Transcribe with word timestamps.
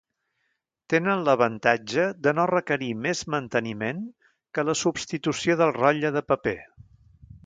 Tenen 0.91 1.19
l'avantatge 1.25 2.05
de 2.27 2.31
no 2.37 2.45
requerir 2.51 2.89
més 3.03 3.21
manteniment 3.33 3.99
que 4.59 4.65
la 4.71 4.75
substitució 4.83 5.59
del 5.61 5.75
rotlle 5.77 6.13
de 6.17 6.25
paper. 6.33 6.55